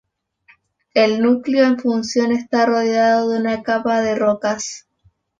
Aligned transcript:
El 0.95 1.21
núcleo 1.21 1.63
en 1.63 1.77
fusión 1.77 2.31
está 2.31 2.65
rodeado 2.65 3.29
de 3.29 3.39
una 3.39 3.61
capa 3.61 4.01
de 4.01 4.15
rocas. 4.15 4.87